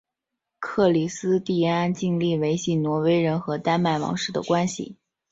[0.57, 4.97] 克里斯蒂安尽力维系挪威人和丹麦王室的关系。